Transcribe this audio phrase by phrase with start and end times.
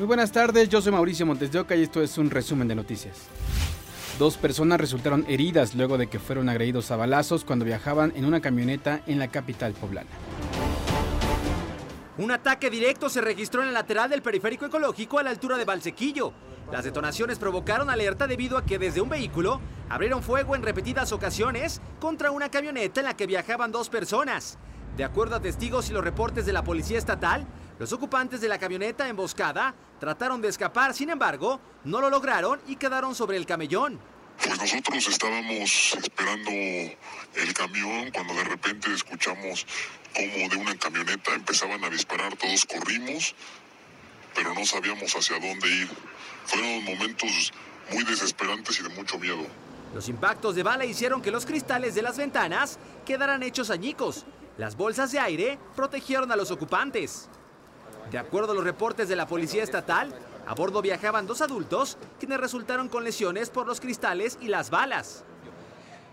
[0.00, 2.74] Muy buenas tardes, yo soy Mauricio Montes de Oca y esto es un resumen de
[2.74, 3.18] noticias.
[4.18, 8.40] Dos personas resultaron heridas luego de que fueron agredidos a balazos cuando viajaban en una
[8.40, 10.08] camioneta en la capital poblana.
[12.16, 15.66] Un ataque directo se registró en el lateral del periférico ecológico a la altura de
[15.66, 16.32] Valsequillo.
[16.72, 19.60] Las detonaciones provocaron alerta debido a que desde un vehículo
[19.90, 24.56] abrieron fuego en repetidas ocasiones contra una camioneta en la que viajaban dos personas.
[24.96, 27.46] De acuerdo a testigos y los reportes de la policía estatal,
[27.78, 32.76] los ocupantes de la camioneta emboscada trataron de escapar, sin embargo, no lo lograron y
[32.76, 33.98] quedaron sobre el camellón.
[34.42, 39.66] Pues nosotros estábamos esperando el camión cuando de repente escuchamos
[40.14, 43.34] como de una camioneta empezaban a disparar, todos corrimos,
[44.34, 45.88] pero no sabíamos hacia dónde ir.
[46.46, 47.52] Fueron momentos
[47.92, 49.46] muy desesperantes y de mucho miedo.
[49.94, 54.24] Los impactos de bala hicieron que los cristales de las ventanas quedaran hechos añicos.
[54.58, 57.28] Las bolsas de aire protegieron a los ocupantes.
[58.10, 60.12] De acuerdo a los reportes de la policía estatal,
[60.46, 65.24] a bordo viajaban dos adultos quienes resultaron con lesiones por los cristales y las balas.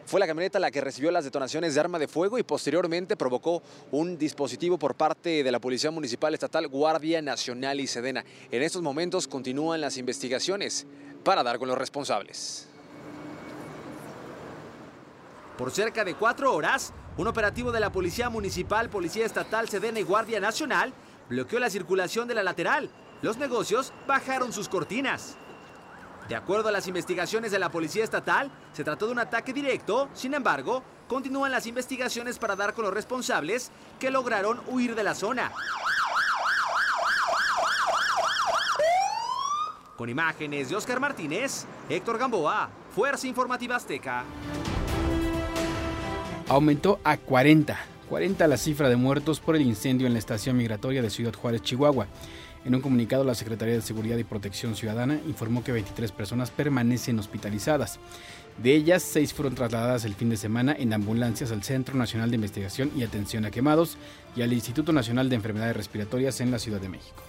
[0.05, 3.61] Fue la camioneta la que recibió las detonaciones de arma de fuego y posteriormente provocó
[3.91, 8.23] un dispositivo por parte de la Policía Municipal Estatal, Guardia Nacional y Sedena.
[8.49, 10.87] En estos momentos continúan las investigaciones
[11.25, 12.69] para dar con los responsables.
[15.57, 20.03] Por cerca de cuatro horas, un operativo de la Policía Municipal, Policía Estatal, Sedena y
[20.03, 20.93] Guardia Nacional
[21.29, 22.89] bloqueó la circulación de la lateral.
[23.21, 25.35] Los negocios bajaron sus cortinas.
[26.29, 30.09] De acuerdo a las investigaciones de la Policía Estatal, se trató de un ataque directo,
[30.13, 35.15] sin embargo, continúan las investigaciones para dar con los responsables que lograron huir de la
[35.15, 35.51] zona.
[39.95, 44.23] Con imágenes de Oscar Martínez, Héctor Gamboa, Fuerza Informativa Azteca.
[46.49, 51.01] Aumentó a 40, 40 la cifra de muertos por el incendio en la estación migratoria
[51.01, 52.07] de Ciudad Juárez, Chihuahua.
[52.63, 57.19] En un comunicado, la Secretaría de Seguridad y Protección Ciudadana informó que 23 personas permanecen
[57.19, 57.99] hospitalizadas.
[58.63, 62.35] De ellas, seis fueron trasladadas el fin de semana en ambulancias al Centro Nacional de
[62.35, 63.97] Investigación y Atención a Quemados
[64.33, 67.23] y al Instituto Nacional de Enfermedades Respiratorias en la Ciudad de México.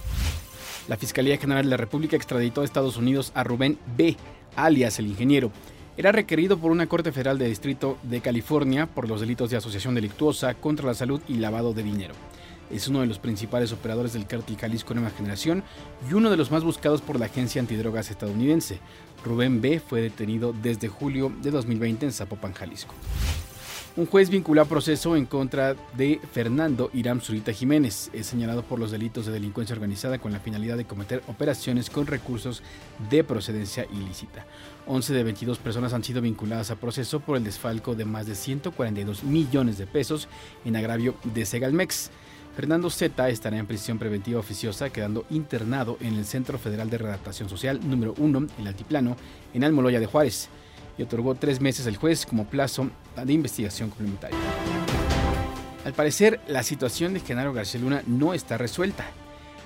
[0.87, 4.17] La Fiscalía General de la República extraditó a Estados Unidos a Rubén B.,
[4.55, 5.51] alias el ingeniero.
[5.99, 9.97] Era requerido por una Corte Federal de Distrito de California por los delitos de asociación
[9.97, 12.15] delictuosa contra la salud y lavado de dinero.
[12.71, 15.65] Es uno de los principales operadores del cártel Jalisco Nueva Generación
[16.09, 18.79] y uno de los más buscados por la agencia antidrogas estadounidense.
[19.25, 19.81] Rubén B.
[19.81, 22.95] fue detenido desde julio de 2020 en Zapopan, Jalisco.
[23.99, 28.11] Un juez vinculó a proceso en contra de Fernando Iram Zurita Jiménez.
[28.13, 32.07] Es señalado por los delitos de delincuencia organizada con la finalidad de cometer operaciones con
[32.07, 32.63] recursos
[33.11, 34.47] de procedencia ilícita.
[34.87, 38.37] 11 de 22 personas han sido vinculadas a proceso por el desfalco de más de
[38.37, 40.29] 142 millones de pesos
[40.65, 42.13] en agravio de Segalmex.
[42.55, 47.49] Fernando Z estará en prisión preventiva oficiosa, quedando internado en el Centro Federal de Redactación
[47.49, 49.17] Social número 1, el Altiplano,
[49.55, 50.51] en Almoloya de Juárez,
[50.99, 52.91] y otorgó tres meses al juez como plazo
[53.25, 54.39] de investigación complementaria.
[55.85, 59.07] Al parecer, la situación de Genaro García Luna no está resuelta.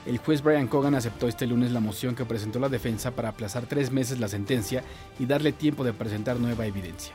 [0.06, 3.66] El juez Brian Cogan aceptó este lunes la moción que presentó la defensa para aplazar
[3.66, 4.84] tres meses la sentencia
[5.18, 7.14] y darle tiempo de presentar nueva evidencia.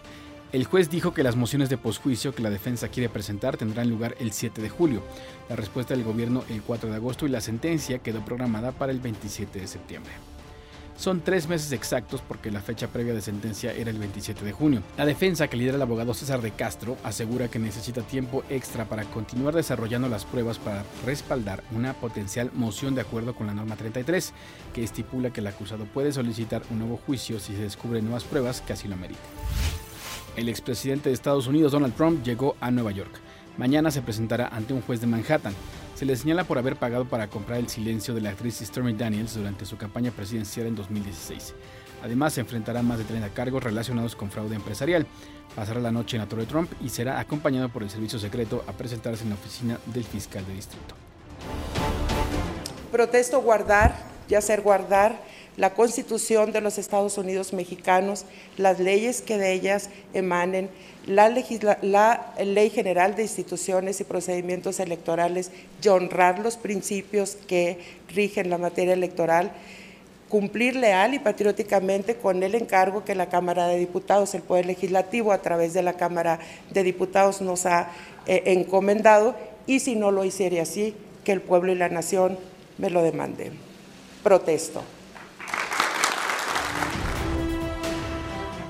[0.53, 4.16] El juez dijo que las mociones de posjuicio que la defensa quiere presentar tendrán lugar
[4.19, 5.03] el 7 de julio,
[5.49, 9.01] la respuesta del gobierno el 4 de agosto y la sentencia quedó programada para el
[9.01, 10.13] 27 de septiembre.
[10.97, 14.81] Son tres meses exactos porque la fecha previa de sentencia era el 27 de junio.
[14.97, 19.03] La defensa que lidera el abogado César de Castro asegura que necesita tiempo extra para
[19.06, 24.34] continuar desarrollando las pruebas para respaldar una potencial moción de acuerdo con la norma 33,
[24.74, 28.62] que estipula que el acusado puede solicitar un nuevo juicio si se descubren nuevas pruebas
[28.62, 29.22] que así lo meriten.
[30.35, 33.12] El expresidente de Estados Unidos, Donald Trump, llegó a Nueva York.
[33.58, 35.53] Mañana se presentará ante un juez de Manhattan.
[35.97, 39.34] Se le señala por haber pagado para comprar el silencio de la actriz Stormy Daniels
[39.34, 41.56] durante su campaña presidencial en 2016.
[42.03, 45.08] Además, se enfrentará más de 30 cargos relacionados con fraude empresarial.
[45.56, 48.74] Pasará la noche en la Torre Trump y será acompañado por el servicio secreto a
[48.74, 50.94] presentarse en la oficina del fiscal de distrito.
[52.91, 53.96] Protesto guardar,
[54.29, 55.22] y hacer guardar
[55.57, 58.25] la Constitución de los Estados Unidos mexicanos,
[58.57, 60.69] las leyes que de ellas emanen,
[61.07, 61.29] la,
[61.81, 65.51] la, Ley General de Instituciones y Procedimientos Electorales
[65.81, 67.79] y honrar los principios que
[68.13, 69.51] rigen la materia electoral,
[70.29, 75.31] cumplir leal y patrióticamente con el encargo que la Cámara de Diputados, el Poder Legislativo,
[75.31, 76.39] a través de la Cámara
[76.69, 77.91] de Diputados nos ha
[78.27, 80.93] eh, encomendado y si no lo hiciera así,
[81.23, 82.37] que el pueblo y la nación
[82.77, 83.53] me lo demanden.
[84.23, 84.83] Protesto.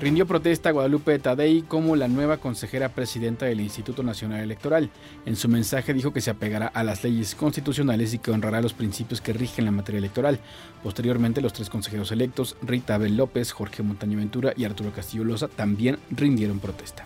[0.00, 4.90] Rindió protesta a Guadalupe Tadei como la nueva consejera presidenta del Instituto Nacional Electoral.
[5.26, 8.74] En su mensaje dijo que se apegará a las leyes constitucionales y que honrará los
[8.74, 10.38] principios que rigen la materia electoral.
[10.84, 15.48] Posteriormente, los tres consejeros electos, Rita Abel López, Jorge Montaño Ventura y Arturo Castillo Loza,
[15.48, 17.04] también rindieron protesta.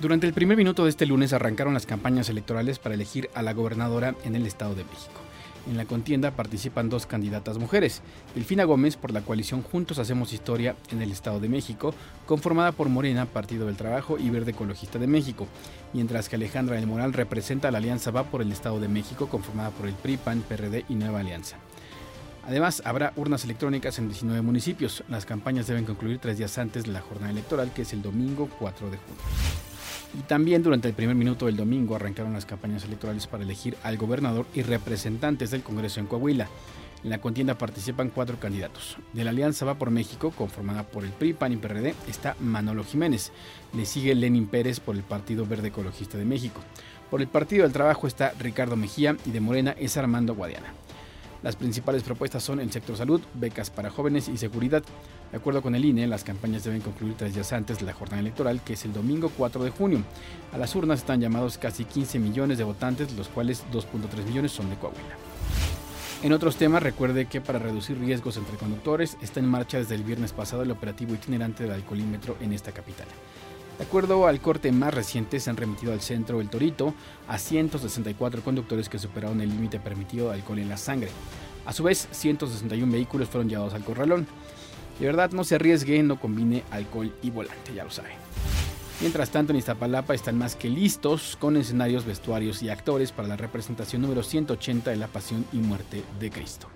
[0.00, 3.52] Durante el primer minuto de este lunes arrancaron las campañas electorales para elegir a la
[3.52, 5.20] gobernadora en el Estado de México.
[5.66, 8.02] En la contienda participan dos candidatas mujeres,
[8.34, 11.94] Delfina Gómez por la coalición Juntos Hacemos Historia en el Estado de México,
[12.26, 15.46] conformada por Morena, Partido del Trabajo y Verde Ecologista de México,
[15.94, 19.28] mientras que Alejandra del Moral representa a la Alianza Va por el Estado de México,
[19.28, 21.56] conformada por el PRI, PAN, PRD y Nueva Alianza.
[22.46, 25.02] Además, habrá urnas electrónicas en 19 municipios.
[25.08, 28.50] Las campañas deben concluir tres días antes de la jornada electoral, que es el domingo
[28.58, 29.73] 4 de junio.
[30.16, 33.96] Y también durante el primer minuto del domingo arrancaron las campañas electorales para elegir al
[33.96, 36.48] gobernador y representantes del Congreso en Coahuila.
[37.02, 38.96] En la contienda participan cuatro candidatos.
[39.12, 42.84] De la Alianza Va por México, conformada por el PRI, PAN y PRD, está Manolo
[42.84, 43.32] Jiménez.
[43.74, 46.60] Le sigue Lenin Pérez por el Partido Verde Ecologista de México.
[47.10, 50.72] Por el Partido del Trabajo está Ricardo Mejía y de Morena es Armando Guadiana.
[51.44, 54.82] Las principales propuestas son el sector salud, becas para jóvenes y seguridad.
[55.30, 58.20] De acuerdo con el INE, las campañas deben concluir tres días antes de la jornada
[58.20, 59.98] electoral, que es el domingo 4 de junio.
[60.54, 64.70] A las urnas están llamados casi 15 millones de votantes, los cuales 2.3 millones son
[64.70, 65.16] de Coahuila.
[66.22, 70.02] En otros temas, recuerde que para reducir riesgos entre conductores está en marcha desde el
[70.02, 73.06] viernes pasado el operativo itinerante del alcoholímetro en esta capital.
[73.78, 76.94] De acuerdo al corte más reciente, se han remitido al centro El Torito
[77.26, 81.10] a 164 conductores que superaron el límite permitido de alcohol en la sangre.
[81.66, 84.26] A su vez, 161 vehículos fueron llevados al corralón.
[85.00, 88.12] De verdad, no se arriesgue, no combine alcohol y volante, ya lo saben.
[89.00, 93.36] Mientras tanto, en Iztapalapa están más que listos con escenarios, vestuarios y actores para la
[93.36, 96.68] representación número 180 de la Pasión y Muerte de Cristo.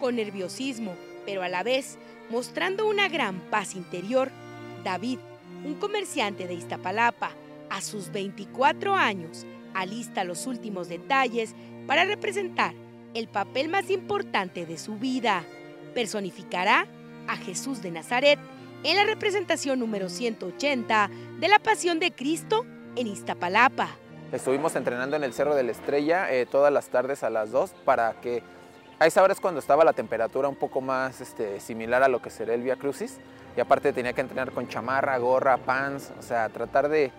[0.00, 0.94] Con nerviosismo,
[1.26, 1.98] pero a la vez
[2.30, 4.30] mostrando una gran paz interior,
[4.86, 5.18] David,
[5.64, 7.32] un comerciante de Iztapalapa,
[7.70, 9.44] a sus 24 años,
[9.74, 11.56] alista los últimos detalles
[11.88, 12.72] para representar
[13.12, 15.42] el papel más importante de su vida.
[15.92, 16.86] Personificará
[17.26, 18.38] a Jesús de Nazaret
[18.84, 21.10] en la representación número 180
[21.40, 23.88] de la Pasión de Cristo en Iztapalapa.
[24.30, 27.74] Estuvimos entrenando en el Cerro de la Estrella eh, todas las tardes a las 2
[27.84, 28.44] para que
[28.98, 32.22] a esa hora es cuando estaba la temperatura un poco más este, similar a lo
[32.22, 33.18] que sería el Via Crucis
[33.56, 37.12] y aparte tenía que entrenar con chamarra, gorra, pants, o sea, tratar de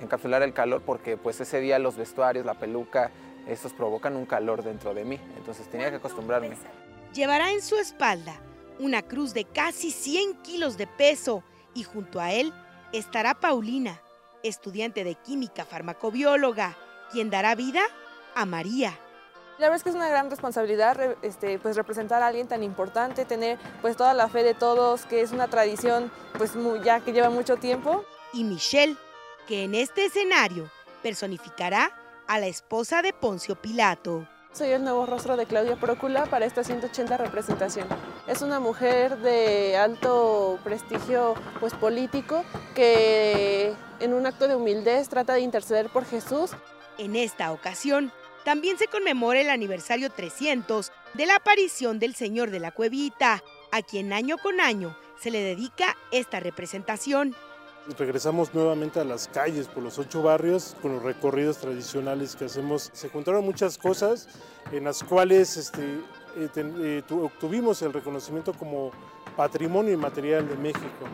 [0.00, 3.10] encapsular el calor porque pues ese día los vestuarios, la peluca,
[3.46, 6.56] estos provocan un calor dentro de mí, entonces tenía que acostumbrarme.
[7.12, 8.34] Llevará en su espalda
[8.78, 11.44] una cruz de casi 100 kilos de peso
[11.74, 12.52] y junto a él
[12.92, 14.00] estará Paulina,
[14.42, 16.76] estudiante de química farmacobióloga,
[17.12, 17.82] quien dará vida
[18.34, 18.98] a María.
[19.60, 23.26] La verdad es que es una gran responsabilidad este, pues representar a alguien tan importante,
[23.26, 26.52] tener pues toda la fe de todos, que es una tradición pues
[26.82, 28.02] ya que lleva mucho tiempo.
[28.32, 28.96] Y Michelle,
[29.46, 30.70] que en este escenario
[31.02, 31.90] personificará
[32.26, 34.26] a la esposa de Poncio Pilato.
[34.50, 37.86] Soy el nuevo rostro de Claudia Prócula para esta 180 representación.
[38.26, 45.34] Es una mujer de alto prestigio pues, político que en un acto de humildad trata
[45.34, 46.52] de interceder por Jesús.
[46.96, 48.10] En esta ocasión,
[48.50, 53.80] también se conmemora el aniversario 300 de la aparición del Señor de la Cuevita, a
[53.80, 57.36] quien año con año se le dedica esta representación.
[57.96, 62.90] Regresamos nuevamente a las calles por los ocho barrios con los recorridos tradicionales que hacemos.
[62.92, 64.26] Se juntaron muchas cosas
[64.72, 66.00] en las cuales este,
[66.36, 68.90] eh, eh, obtuvimos el reconocimiento como
[69.36, 71.06] Patrimonio Inmaterial de México.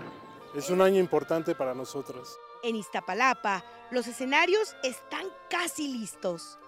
[0.54, 2.38] Es un año importante para nosotros.
[2.62, 6.58] En Iztapalapa, los escenarios están casi listos.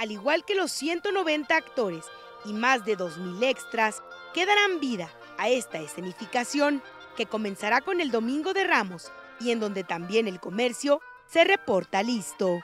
[0.00, 2.06] Al igual que los 190 actores
[2.46, 4.02] y más de 2.000 extras
[4.32, 6.82] que darán vida a esta escenificación
[7.18, 12.02] que comenzará con el Domingo de Ramos y en donde también el comercio se reporta
[12.02, 12.62] listo.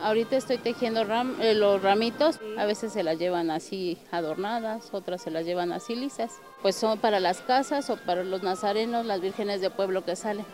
[0.00, 5.30] Ahorita estoy tejiendo eh, los ramitos, a veces se las llevan así adornadas, otras se
[5.30, 6.40] las llevan así lisas.
[6.62, 10.46] Pues son para las casas o para los nazarenos, las vírgenes de pueblo que salen.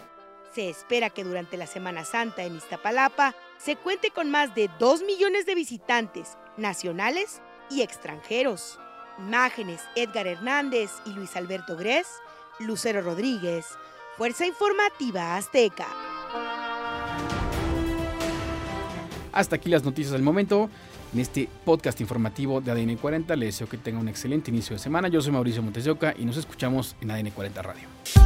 [0.56, 5.02] Se espera que durante la Semana Santa en Iztapalapa se cuente con más de 2
[5.02, 8.78] millones de visitantes nacionales y extranjeros.
[9.18, 12.06] Imágenes Edgar Hernández y Luis Alberto Gres,
[12.58, 13.66] Lucero Rodríguez,
[14.16, 15.88] Fuerza Informativa Azteca.
[19.32, 20.70] Hasta aquí las noticias del momento.
[21.12, 24.80] En este podcast informativo de ADN 40 les deseo que tengan un excelente inicio de
[24.80, 25.08] semana.
[25.08, 25.86] Yo soy Mauricio Montes
[26.16, 28.25] y nos escuchamos en ADN 40 Radio.